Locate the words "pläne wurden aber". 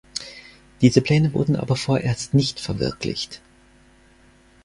0.99-1.75